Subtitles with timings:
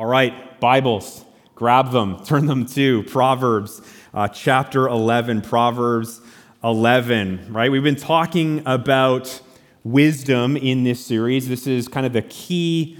[0.00, 3.82] All right, Bibles, grab them, turn them to Proverbs
[4.14, 5.42] uh, chapter 11.
[5.42, 6.22] Proverbs
[6.64, 7.70] 11, right?
[7.70, 9.42] We've been talking about
[9.84, 11.50] wisdom in this series.
[11.50, 12.96] This is kind of the key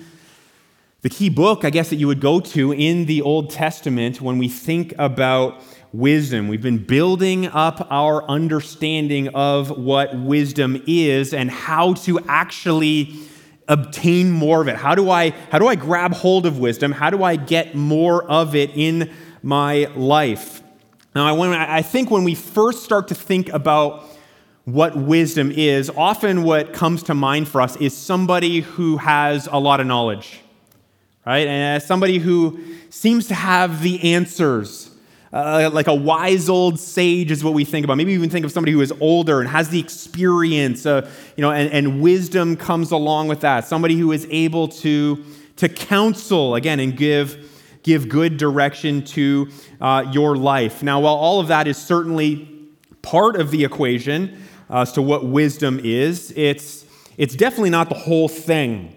[1.00, 4.36] the key book, I guess, that you would go to in the Old Testament when
[4.36, 5.62] we think about
[5.94, 6.48] wisdom.
[6.48, 13.14] We've been building up our understanding of what wisdom is and how to actually
[13.70, 14.76] obtain more of it?
[14.76, 16.92] How do I how do I grab hold of wisdom?
[16.92, 19.10] How do I get more of it in
[19.42, 20.62] my life?
[21.14, 24.04] Now, I, I think when we first start to think about
[24.64, 29.58] what wisdom is, often what comes to mind for us is somebody who has a
[29.58, 30.40] lot of knowledge,
[31.24, 31.46] right?
[31.46, 32.60] And as somebody who
[32.90, 34.89] seems to have the answers
[35.32, 37.96] uh, like a wise old sage is what we think about.
[37.96, 41.52] Maybe even think of somebody who is older and has the experience, uh, you know,
[41.52, 43.64] and, and wisdom comes along with that.
[43.64, 45.24] Somebody who is able to,
[45.56, 47.48] to counsel, again, and give,
[47.84, 49.48] give good direction to
[49.80, 50.82] uh, your life.
[50.82, 52.48] Now, while all of that is certainly
[53.02, 56.84] part of the equation as to what wisdom is, it's,
[57.16, 58.96] it's definitely not the whole thing.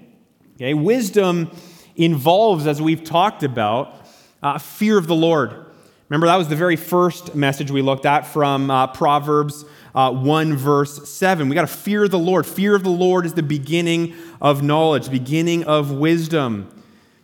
[0.55, 0.73] Okay?
[0.73, 1.51] Wisdom
[1.95, 4.07] involves, as we've talked about,
[4.41, 5.67] uh, fear of the Lord.
[6.13, 10.55] Remember, that was the very first message we looked at from uh, Proverbs uh, 1,
[10.55, 11.49] verse 7.
[11.49, 12.45] We got to fear the Lord.
[12.45, 16.69] Fear of the Lord is the beginning of knowledge, beginning of wisdom.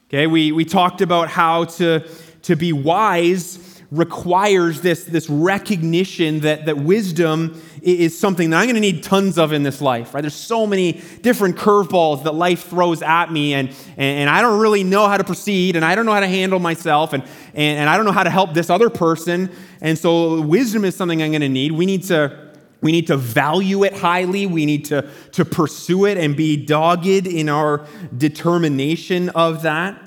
[0.08, 2.04] Okay, we, we talked about how to,
[2.42, 3.58] to be wise
[3.92, 9.40] requires this, this recognition that, that wisdom is something that I'm going to need tons
[9.40, 10.22] of in this life, right?
[10.22, 14.84] There's so many different curveballs that life throws at me, and, and, I don't really
[14.84, 17.24] know how to proceed, and I don't know how to handle myself, and,
[17.56, 19.50] and, and I don't know how to help this other person.
[19.82, 21.72] And so, wisdom is something I'm going to need.
[21.72, 22.48] We need to.
[22.82, 24.46] We need to value it highly.
[24.46, 27.86] We need to, to pursue it and be dogged in our
[28.18, 30.02] determination of that.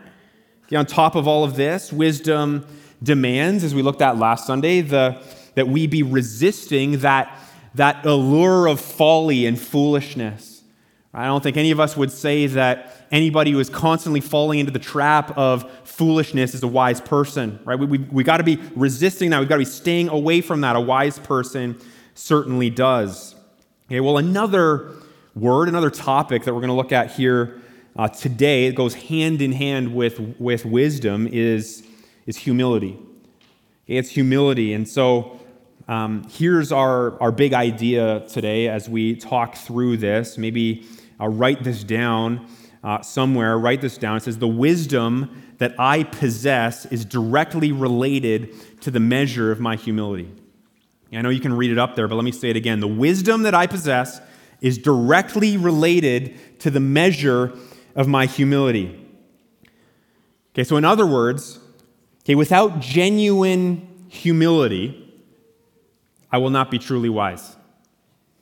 [0.75, 2.65] On top of all of this, wisdom
[3.03, 5.23] demands, as we looked at last Sunday, the,
[5.55, 7.39] that we be resisting that,
[7.75, 10.63] that allure of folly and foolishness.
[11.15, 14.73] I don't think any of us would say that anybody who is constantly falling into
[14.73, 17.79] the trap of foolishness is a wise person, right?
[17.79, 19.41] We, we, we got to be resisting that.
[19.41, 20.75] We've got to be staying away from that.
[20.75, 21.79] A wise person
[22.15, 23.35] certainly does.
[23.87, 24.91] Okay, well, another
[25.35, 27.61] word, another topic that we're going to look at here
[27.95, 31.87] uh, today, it goes hand in hand with, with wisdom, is
[32.27, 32.99] is humility.
[33.87, 34.73] It's humility.
[34.73, 35.41] And so
[35.89, 40.39] um, here's our, our big idea today as we talk through this.
[40.39, 40.87] Maybe
[41.19, 42.47] I'll write this down
[42.85, 43.59] uh, somewhere.
[43.59, 44.17] Write this down.
[44.17, 49.77] It says, The wisdom that I possess is directly related to the measure of my
[49.77, 50.31] humility.
[51.13, 52.81] I know you can read it up there, but let me say it again.
[52.81, 54.21] The wisdom that I possess
[54.61, 57.53] is directly related to the measure
[57.95, 58.99] of my humility.
[60.55, 61.59] Okay, so in other words,
[62.25, 64.99] Okay, without genuine humility,
[66.31, 67.57] I will not be truly wise.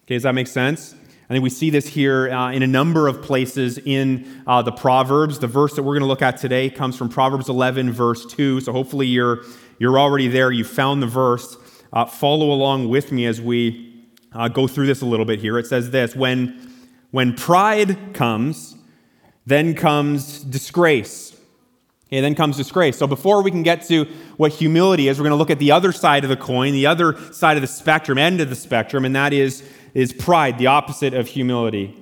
[0.05, 0.95] Okay, does that make sense?
[1.31, 4.73] I think we see this here uh, in a number of places in uh, the
[4.73, 5.39] Proverbs.
[5.39, 8.61] The verse that we're going to look at today comes from Proverbs 11, verse 2.
[8.61, 9.45] So hopefully you're,
[9.79, 10.51] you're already there.
[10.51, 11.57] You found the verse.
[11.93, 15.57] Uh, follow along with me as we uh, go through this a little bit here.
[15.59, 16.75] It says this when,
[17.13, 18.77] when pride comes,
[19.47, 21.40] then comes disgrace.
[22.11, 22.99] Okay, then comes disgrace.
[22.99, 24.05] So before we can get to
[24.37, 26.87] what humility is, we're going to look at the other side of the coin, the
[26.87, 29.63] other side of the spectrum, end of the spectrum, and that is,
[29.95, 31.97] is pride, the opposite of humility.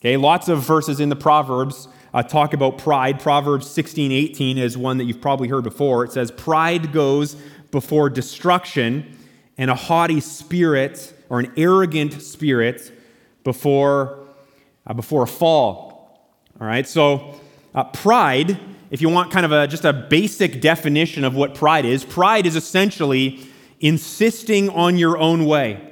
[0.00, 3.20] Okay, lots of verses in the Proverbs uh, talk about pride.
[3.20, 6.04] Proverbs 16, 18 is one that you've probably heard before.
[6.04, 7.34] It says, Pride goes
[7.70, 9.16] before destruction,
[9.56, 12.92] and a haughty spirit or an arrogant spirit
[13.44, 14.28] before,
[14.86, 16.28] uh, before a fall.
[16.60, 17.40] All right, so
[17.74, 18.58] uh, pride
[18.90, 22.46] if you want kind of a, just a basic definition of what pride is, pride
[22.46, 23.46] is essentially
[23.80, 25.84] insisting on your own way.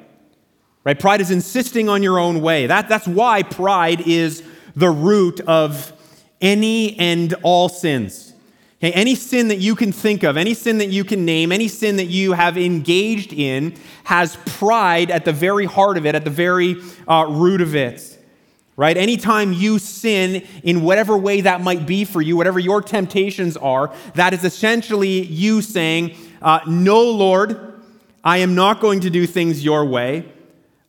[0.85, 0.99] Right?
[0.99, 2.67] Pride is insisting on your own way.
[2.67, 4.43] That, that's why pride is
[4.75, 5.93] the root of
[6.41, 8.33] any and all sins.
[8.79, 11.67] Okay, any sin that you can think of, any sin that you can name, any
[11.67, 16.25] sin that you have engaged in has pride at the very heart of it, at
[16.25, 16.77] the very
[17.09, 18.16] uh, root of it
[18.77, 18.97] right?
[18.97, 23.93] Anytime you sin in whatever way that might be for you, whatever your temptations are,
[24.15, 27.83] that is essentially you saying, uh, No, Lord,
[28.23, 30.33] I am not going to do things your way.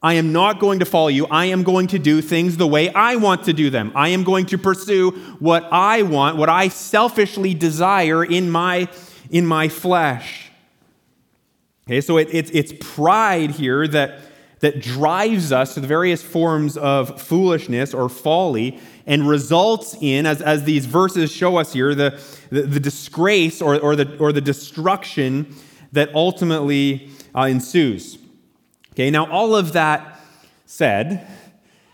[0.01, 1.25] I am not going to follow you.
[1.27, 3.91] I am going to do things the way I want to do them.
[3.95, 8.89] I am going to pursue what I want, what I selfishly desire in my,
[9.31, 10.51] in my flesh.
[11.87, 14.19] Okay, so it, it's, it's pride here that
[14.59, 20.41] that drives us to the various forms of foolishness or folly and results in, as,
[20.41, 24.41] as these verses show us here, the, the, the disgrace or, or, the, or the
[24.41, 25.55] destruction
[25.91, 28.17] that ultimately uh, ensues.
[28.93, 30.19] Okay, now all of that
[30.65, 31.27] said,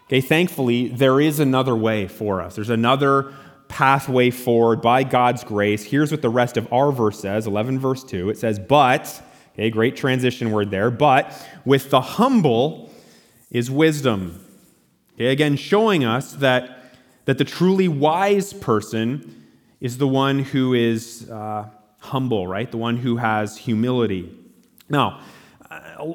[0.05, 2.55] okay, thankfully, there is another way for us.
[2.55, 3.33] There's another
[3.67, 5.83] pathway forward by God's grace.
[5.83, 8.29] Here's what the rest of our verse says 11 verse 2.
[8.29, 9.21] It says, But,
[9.53, 11.31] okay, great transition word there, but
[11.65, 12.91] with the humble
[13.51, 14.43] is wisdom.
[15.15, 16.95] Okay, again, showing us that,
[17.25, 19.45] that the truly wise person
[19.79, 21.67] is the one who is uh,
[21.99, 22.69] humble, right?
[22.69, 24.35] The one who has humility.
[24.89, 25.21] Now,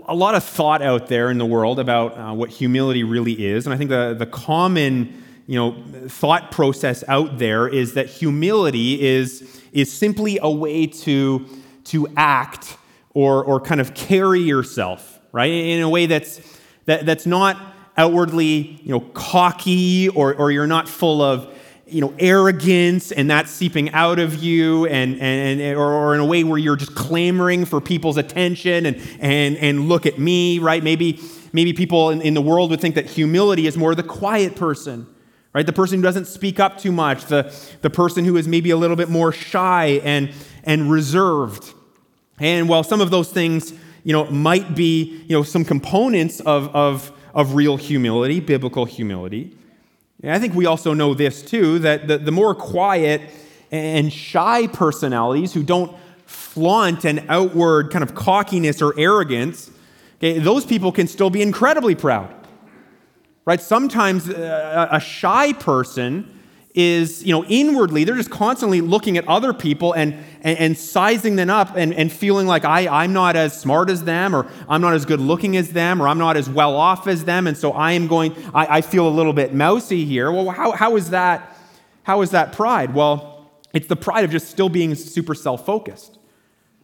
[0.06, 3.66] a lot of thought out there in the world about uh, what humility really is,
[3.66, 9.00] and I think the, the common you know, thought process out there is that humility
[9.00, 11.46] is, is simply a way to,
[11.84, 12.76] to act
[13.14, 15.50] or, or kind of carry yourself, right?
[15.50, 16.40] In a way that's,
[16.84, 17.56] that, that's not
[17.96, 21.52] outwardly, you know, cocky or, or you're not full of,
[21.86, 26.24] you know, arrogance and that's seeping out of you and, and, or, or in a
[26.24, 30.84] way where you're just clamoring for people's attention and, and, and look at me, right?
[30.84, 31.20] Maybe,
[31.52, 35.06] maybe people in, in the world would think that humility is more the quiet person
[35.54, 35.66] right?
[35.66, 38.76] The person who doesn't speak up too much, the, the person who is maybe a
[38.76, 40.32] little bit more shy and,
[40.62, 41.74] and reserved.
[42.40, 43.72] And while some of those things,
[44.04, 49.56] you know, might be, you know, some components of, of, of real humility, biblical humility,
[50.22, 53.22] I think we also know this too, that the, the more quiet
[53.70, 55.96] and shy personalities who don't
[56.26, 59.70] flaunt an outward kind of cockiness or arrogance,
[60.16, 62.34] okay, those people can still be incredibly proud
[63.48, 63.62] right?
[63.62, 66.37] Sometimes uh, a shy person
[66.74, 71.36] is, you know, inwardly, they're just constantly looking at other people and, and, and, sizing
[71.36, 74.80] them up and, and feeling like I, I'm not as smart as them, or I'm
[74.80, 77.56] not as good looking as them, or I'm not as well off as them, and
[77.56, 80.30] so I am going, I, I feel a little bit mousy here.
[80.30, 81.56] Well, how, how, is that,
[82.02, 82.94] how is that pride?
[82.94, 86.18] Well, it's the pride of just still being super self focused.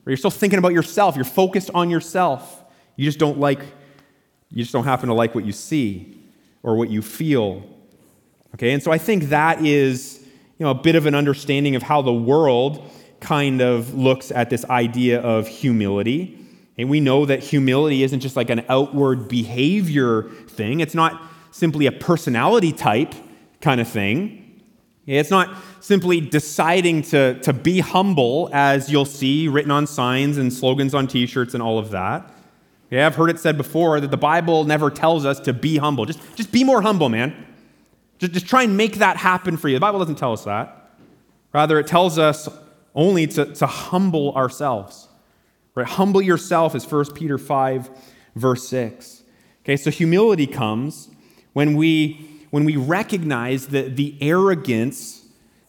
[0.07, 2.63] You're still thinking about yourself, you're focused on yourself.
[2.97, 3.61] You just don't like,
[4.51, 6.21] you just don't happen to like what you see
[6.63, 7.65] or what you feel.
[8.55, 10.21] Okay, and so I think that is
[10.59, 14.49] you know, a bit of an understanding of how the world kind of looks at
[14.49, 16.39] this idea of humility.
[16.79, 21.21] And we know that humility isn't just like an outward behavior thing, it's not
[21.51, 23.15] simply a personality type
[23.61, 24.41] kind of thing.
[25.07, 30.51] It's not simply deciding to, to be humble, as you'll see written on signs and
[30.53, 32.33] slogans on t shirts and all of that.
[32.91, 36.07] Yeah, I've heard it said before that the Bible never tells us to be humble.
[36.07, 37.54] Just, just be more humble, man.
[38.19, 39.77] Just, just try and make that happen for you.
[39.77, 40.93] The Bible doesn't tell us that.
[41.53, 42.49] Rather, it tells us
[42.95, 45.09] only to, to humble ourselves.
[45.75, 45.87] Right?
[45.87, 47.91] Humble yourself is 1 Peter 5,
[48.37, 49.23] verse 6.
[49.63, 51.09] Okay, so humility comes
[51.53, 55.24] when we, when we recognize the, the arrogance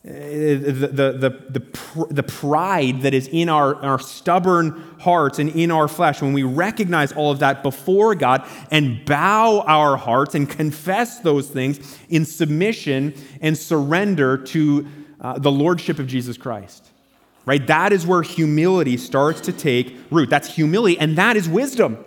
[0.06, 5.88] the, the, the, the, pride that is in our, our stubborn hearts and in our
[5.88, 11.22] flesh, when we recognize all of that before God and bow our hearts and confess
[11.22, 14.86] those things in submission and surrender to
[15.22, 16.92] uh, the Lordship of Jesus Christ.
[17.48, 17.66] Right?
[17.66, 20.30] That is where humility starts to take root.
[20.30, 22.04] That's humility, and that is wisdom.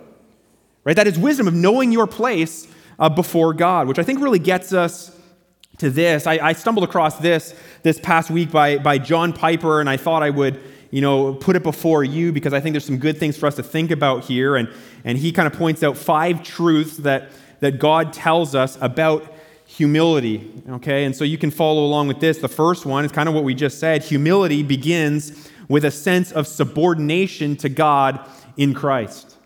[0.85, 0.95] Right?
[0.95, 2.65] That is wisdom of knowing your place
[2.97, 5.18] uh, before God, which I think really gets us
[5.79, 6.27] to this.
[6.27, 10.21] I, I, stumbled across this this past week by, by John Piper, and I thought
[10.21, 10.61] I would,
[10.91, 13.55] you know, put it before you because I think there's some good things for us
[13.55, 14.55] to think about here.
[14.55, 14.69] And,
[15.03, 17.29] and he kind of points out five truths that,
[17.61, 19.33] that God tells us about
[19.65, 20.51] humility.
[20.69, 22.39] Okay, and so you can follow along with this.
[22.39, 26.31] The first one is kind of what we just said humility begins with a sense
[26.31, 29.37] of subordination to God in Christ.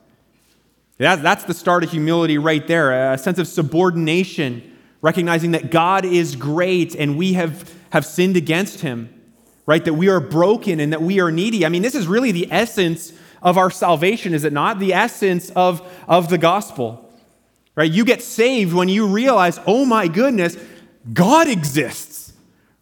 [0.98, 4.73] That, that's the start of humility right there, a sense of subordination
[5.04, 9.14] recognizing that God is great and we have, have sinned against him,
[9.66, 9.84] right?
[9.84, 11.66] That we are broken and that we are needy.
[11.66, 14.80] I mean, this is really the essence of our salvation, is it not?
[14.80, 17.14] The essence of, of the gospel,
[17.76, 17.92] right?
[17.92, 20.58] You get saved when you realize, oh my goodness,
[21.12, 22.32] God exists,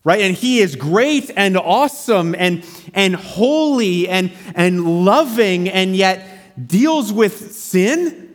[0.04, 0.22] right?
[0.22, 2.64] And he is great and awesome and,
[2.94, 8.32] and holy and, and loving and yet deals with sin,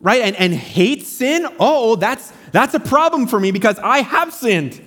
[0.00, 0.20] right?
[0.20, 1.46] And, and hates sin.
[1.60, 4.80] Oh, that's that's a problem for me because I have sinned.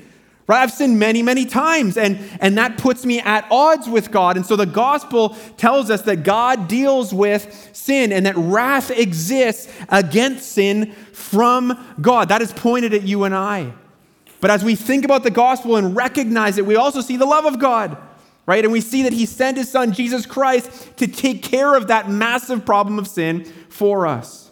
[0.45, 0.61] Right?
[0.61, 4.35] I've sinned many, many times, and, and that puts me at odds with God.
[4.35, 9.73] And so the gospel tells us that God deals with sin and that wrath exists
[9.87, 12.27] against sin from God.
[12.27, 13.73] That is pointed at you and I.
[14.41, 17.45] But as we think about the gospel and recognize it, we also see the love
[17.45, 17.95] of God,
[18.45, 18.61] right?
[18.61, 22.09] And we see that He sent His Son, Jesus Christ, to take care of that
[22.09, 24.51] massive problem of sin for us.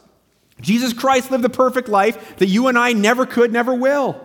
[0.62, 4.20] Jesus Christ lived the perfect life that you and I never could, never will.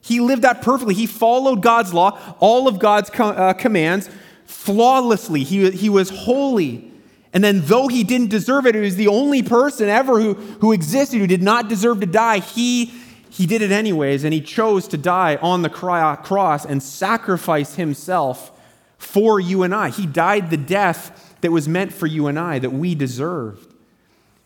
[0.00, 0.94] He lived that perfectly.
[0.94, 4.08] He followed God's law, all of God's co- uh, commands
[4.44, 5.42] flawlessly.
[5.42, 6.92] He, he was holy.
[7.32, 10.72] And then, though he didn't deserve it, he was the only person ever who, who
[10.72, 12.38] existed who did not deserve to die.
[12.38, 12.86] He,
[13.28, 18.52] he did it anyways, and he chose to die on the cross and sacrifice himself
[18.96, 19.90] for you and I.
[19.90, 23.65] He died the death that was meant for you and I, that we deserved.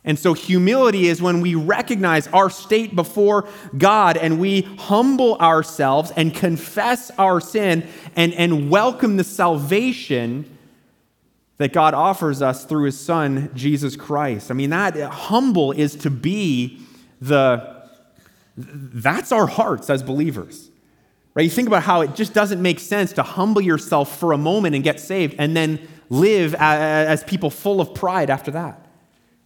[0.03, 6.11] And so, humility is when we recognize our state before God and we humble ourselves
[6.17, 10.57] and confess our sin and, and welcome the salvation
[11.59, 14.51] that God offers us through his Son, Jesus Christ.
[14.51, 16.81] I mean, that humble is to be
[17.21, 17.85] the,
[18.57, 20.71] that's our hearts as believers.
[21.35, 21.43] Right?
[21.43, 24.75] You think about how it just doesn't make sense to humble yourself for a moment
[24.75, 28.90] and get saved and then live as people full of pride after that.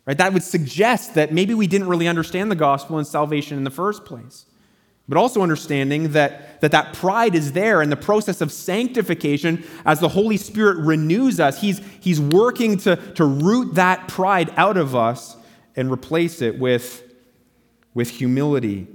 [0.06, 0.18] Right?
[0.18, 3.70] That would suggest that maybe we didn't really understand the gospel and salvation in the
[3.70, 4.46] first place.
[5.08, 10.00] But also understanding that, that that pride is there in the process of sanctification as
[10.00, 11.60] the Holy Spirit renews us.
[11.60, 15.36] He's, he's working to, to root that pride out of us
[15.76, 17.02] and replace it with,
[17.92, 18.86] with humility.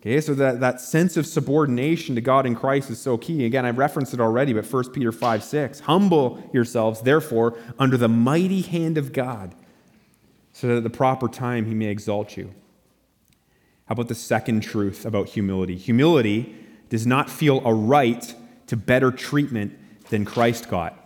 [0.00, 3.44] Okay, so that, that sense of subordination to God in Christ is so key.
[3.44, 5.80] Again, I've referenced it already, but 1 Peter 5 6.
[5.80, 9.54] Humble yourselves, therefore, under the mighty hand of God
[10.62, 12.54] so that at the proper time he may exalt you.
[13.86, 15.74] How about the second truth about humility?
[15.74, 16.54] Humility
[16.88, 18.32] does not feel a right
[18.68, 19.76] to better treatment
[20.10, 20.96] than Christ got.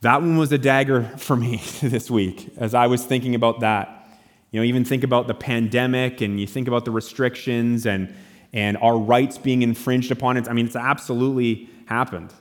[0.00, 4.06] That one was a dagger for me this week as I was thinking about that.
[4.52, 8.14] You know, even think about the pandemic and you think about the restrictions and,
[8.52, 10.36] and our rights being infringed upon.
[10.36, 10.48] It.
[10.48, 12.32] I mean, it's absolutely happened,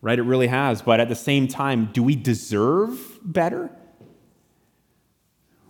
[0.00, 0.16] right?
[0.16, 0.80] It really has.
[0.80, 3.68] But at the same time, do we deserve better?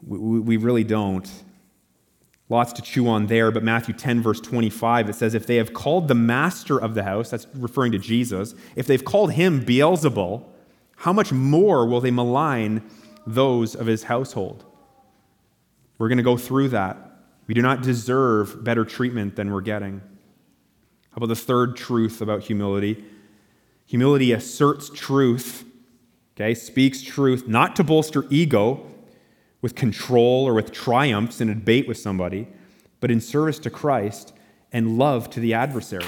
[0.07, 1.29] We, we really don't.
[2.49, 5.75] Lots to chew on there, but Matthew 10, verse 25, it says, If they have
[5.75, 10.45] called the master of the house, that's referring to Jesus, if they've called him Beelzebul,
[10.99, 12.89] how much more will they malign
[13.27, 14.65] those of his household?
[15.99, 16.99] We're going to go through that.
[17.49, 20.01] We do not deserve better treatment than we're getting.
[21.11, 23.05] How about the third truth about humility?
[23.87, 25.65] Humility asserts truth,
[26.37, 28.87] okay, speaks truth, not to bolster ego,
[29.67, 32.47] with control or with triumphs in a debate with somebody,
[33.01, 34.33] but in service to Christ
[34.71, 36.07] and love to the adversary.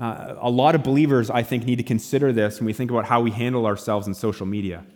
[0.00, 3.04] Uh, a lot of believers, I think, need to consider this when we think about
[3.04, 4.86] how we handle ourselves in social media.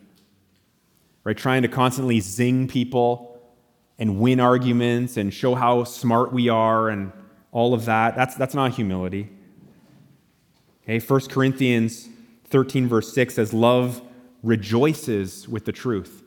[1.23, 1.37] Right?
[1.37, 3.43] Trying to constantly zing people
[3.99, 7.11] and win arguments and show how smart we are and
[7.51, 8.15] all of that.
[8.15, 9.29] That's, that's not humility.
[10.83, 12.09] Okay, 1 Corinthians
[12.45, 14.01] 13, verse 6 says, Love
[14.41, 16.23] rejoices with the truth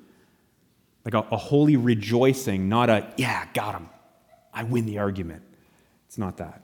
[1.05, 3.89] like a, a holy rejoicing, not a, yeah, got him.
[4.53, 5.43] I win the argument.
[6.07, 6.63] It's not that.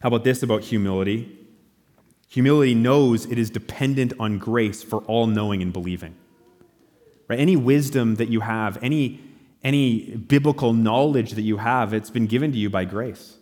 [0.00, 1.38] How about this about humility?
[2.28, 6.16] Humility knows it is dependent on grace for all knowing and believing.
[7.28, 7.38] Right?
[7.38, 9.20] Any wisdom that you have, any,
[9.62, 13.36] any biblical knowledge that you have, it's been given to you by grace.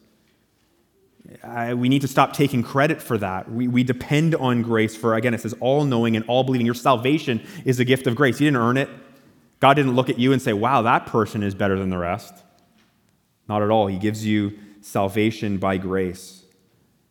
[1.44, 3.50] I, we need to stop taking credit for that.
[3.50, 6.66] We, we depend on grace for, again, it says all knowing and all believing.
[6.66, 8.40] Your salvation is a gift of grace.
[8.40, 8.88] You didn't earn it,
[9.60, 12.34] God didn't look at you and say, wow, that person is better than the rest.
[13.48, 13.86] Not at all.
[13.86, 16.44] He gives you salvation by grace.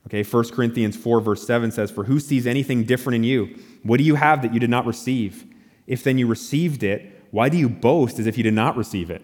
[0.07, 3.55] Okay, 1 Corinthians 4, verse 7 says, For who sees anything different in you?
[3.83, 5.45] What do you have that you did not receive?
[5.85, 9.11] If then you received it, why do you boast as if you did not receive
[9.11, 9.21] it?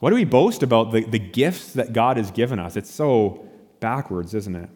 [0.00, 2.76] Why do we boast about the, the gifts that God has given us?
[2.76, 3.48] It's so
[3.80, 4.70] backwards, isn't it?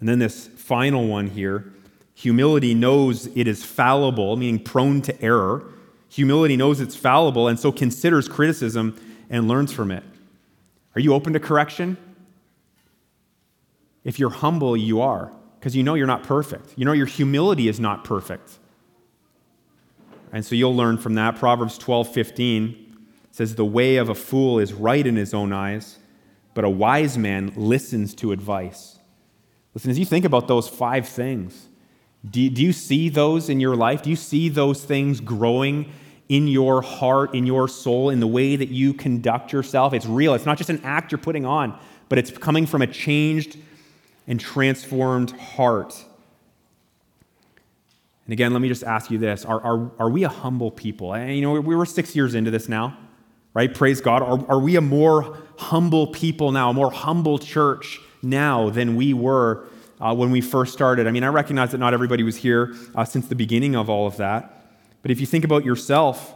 [0.00, 1.72] And then this final one here
[2.14, 5.72] humility knows it is fallible, meaning prone to error.
[6.10, 8.98] Humility knows it's fallible and so considers criticism
[9.28, 10.04] and learns from it.
[10.94, 11.96] Are you open to correction?
[14.04, 16.72] If you're humble, you are, because you know you're not perfect.
[16.76, 18.58] You know your humility is not perfect.
[20.32, 21.36] And so you'll learn from that.
[21.36, 22.96] Proverbs 12 15
[23.30, 25.98] says, The way of a fool is right in his own eyes,
[26.54, 28.98] but a wise man listens to advice.
[29.74, 31.67] Listen, as you think about those five things,
[32.28, 34.02] do, do you see those in your life?
[34.02, 35.92] Do you see those things growing
[36.28, 39.92] in your heart, in your soul, in the way that you conduct yourself?
[39.94, 40.34] It's real.
[40.34, 43.56] It's not just an act you're putting on, but it's coming from a changed
[44.26, 46.04] and transformed heart.
[48.26, 51.14] And again, let me just ask you this Are, are, are we a humble people?
[51.14, 52.98] And, you know, we were six years into this now,
[53.54, 53.72] right?
[53.72, 54.22] Praise God.
[54.22, 59.14] Are, are we a more humble people now, a more humble church now than we
[59.14, 59.66] were
[60.00, 61.06] uh, when we first started.
[61.06, 64.06] I mean, I recognize that not everybody was here uh, since the beginning of all
[64.06, 64.72] of that.
[65.02, 66.34] But if you think about yourself,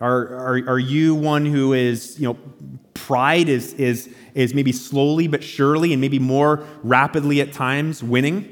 [0.00, 2.38] Are, are, are you one who is, you know,
[2.94, 8.44] pride is, is, is maybe slowly but surely and maybe more rapidly at times winning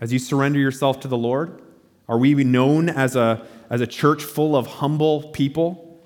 [0.00, 1.60] as you surrender yourself to the Lord?
[2.08, 6.00] Are we known as a, as a church full of humble people?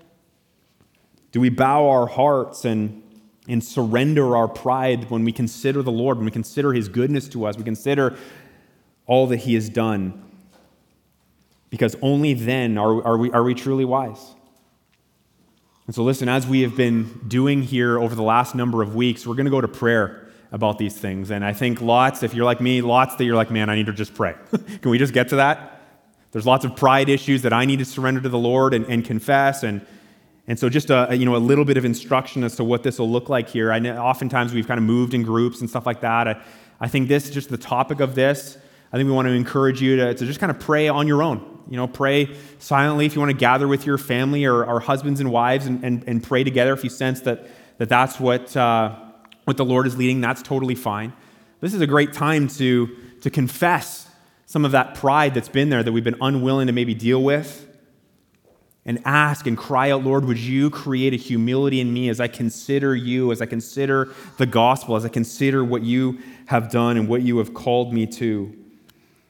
[1.30, 3.01] Do we bow our hearts and,
[3.48, 7.44] and surrender our pride when we consider the Lord, when we consider his goodness to
[7.46, 8.16] us, we consider
[9.06, 10.22] all that he has done?
[11.70, 14.34] Because only then are, are, we, are we truly wise.
[15.86, 19.26] And so, listen, as we have been doing here over the last number of weeks,
[19.26, 21.30] we're going to go to prayer about these things.
[21.30, 23.86] And I think lots, if you're like me, lots that you're like, man, I need
[23.86, 24.34] to just pray.
[24.50, 25.80] Can we just get to that?
[26.30, 29.04] There's lots of pride issues that I need to surrender to the Lord and, and
[29.04, 29.64] confess.
[29.64, 29.84] And,
[30.48, 32.98] and so, just a, you know, a little bit of instruction as to what this
[32.98, 33.70] will look like here.
[33.70, 36.26] I know oftentimes we've kind of moved in groups and stuff like that.
[36.26, 36.42] I,
[36.80, 38.58] I think this, just the topic of this,
[38.92, 41.22] I think we want to encourage you to, to just kind of pray on your
[41.22, 41.48] own.
[41.70, 45.20] You know, pray silently if you want to gather with your family or, or husbands
[45.20, 47.46] and wives and, and, and, pray together if you sense that,
[47.78, 48.96] that that's what, uh,
[49.44, 50.20] what the Lord is leading.
[50.20, 51.12] That's totally fine.
[51.60, 54.10] This is a great time to, to confess
[54.46, 57.71] some of that pride that's been there that we've been unwilling to maybe deal with
[58.84, 62.26] and ask and cry out, Lord, would you create a humility in me as I
[62.26, 67.08] consider you, as I consider the gospel, as I consider what you have done and
[67.08, 68.52] what you have called me to.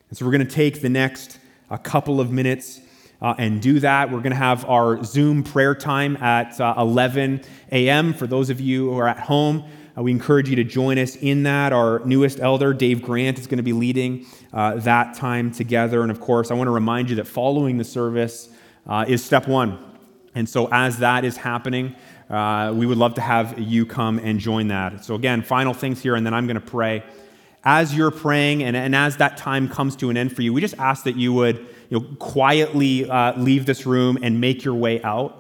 [0.09, 1.39] And so we're going to take the next
[1.71, 2.81] a couple of minutes
[3.21, 4.11] uh, and do that.
[4.11, 8.15] We're going to have our Zoom prayer time at uh, 11 a.m.
[8.15, 9.65] For those of you who are at home,
[9.97, 11.73] uh, we encourage you to join us in that.
[11.73, 16.03] Our newest elder, Dave Grant, is going to be leading uh, that time together.
[16.03, 18.49] And of course, I want to remind you that following the service
[18.87, 19.79] uh, is step one.
[20.35, 21.95] And so, as that is happening,
[22.31, 25.05] uh, we would love to have you come and join that.
[25.05, 27.05] So, again, final things here, and then I'm going to pray.
[27.65, 30.61] As you're praying and, and as that time comes to an end for you, we
[30.61, 31.59] just ask that you would
[31.91, 35.39] you know, quietly uh, leave this room and make your way out.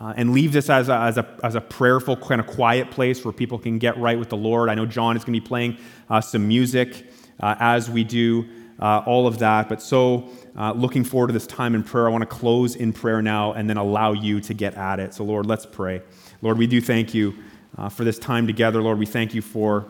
[0.00, 3.24] Uh, and leave this as a, as, a, as a prayerful, kind of quiet place
[3.24, 4.70] where people can get right with the Lord.
[4.70, 5.76] I know John is going to be playing
[6.08, 7.06] uh, some music
[7.38, 8.48] uh, as we do
[8.80, 9.68] uh, all of that.
[9.68, 12.06] But so uh, looking forward to this time in prayer.
[12.06, 15.14] I want to close in prayer now and then allow you to get at it.
[15.14, 16.02] So, Lord, let's pray.
[16.40, 17.34] Lord, we do thank you
[17.78, 18.82] uh, for this time together.
[18.82, 19.86] Lord, we thank you for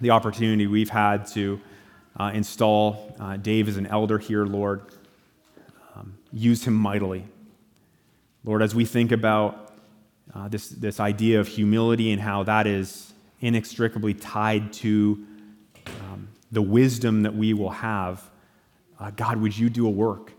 [0.00, 1.60] the opportunity we've had to
[2.32, 4.82] install Dave as an elder here, Lord.
[5.94, 7.24] Um, use him mightily.
[8.44, 9.68] Lord, as we think about
[10.34, 15.26] uh, this, this idea of humility and how that is inextricably tied to
[16.50, 18.22] the wisdom that we will have,
[18.98, 20.32] uh, God, would you do a work?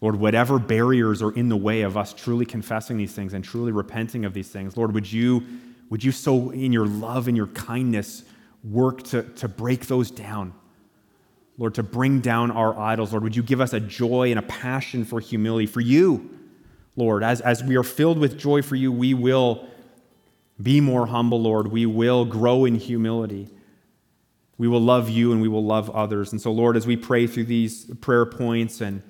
[0.00, 3.70] Lord, whatever barriers are in the way of us truly confessing these things and truly
[3.70, 5.44] repenting of these things, Lord, would you,
[5.90, 8.24] would you so, in your love and your kindness,
[8.64, 10.54] work to, to break those down?
[11.58, 13.12] Lord, to bring down our idols.
[13.12, 16.30] Lord, would you give us a joy and a passion for humility, for you?
[16.96, 17.22] Lord.
[17.22, 19.66] As, as we are filled with joy for you, we will
[20.60, 21.68] be more humble, Lord.
[21.68, 23.48] We will grow in humility.
[24.60, 26.32] We will love you and we will love others.
[26.32, 29.02] And so, Lord, as we pray through these prayer points and,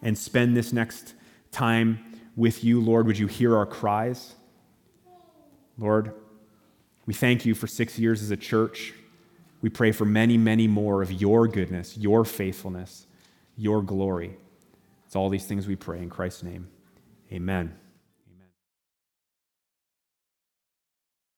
[0.00, 1.12] and spend this next
[1.52, 2.02] time
[2.36, 4.34] with you, Lord, would you hear our cries?
[5.76, 6.14] Lord,
[7.04, 8.94] we thank you for six years as a church.
[9.60, 13.06] We pray for many, many more of your goodness, your faithfulness,
[13.58, 14.38] your glory.
[15.04, 16.68] It's all these things we pray in Christ's name.
[17.30, 17.74] Amen.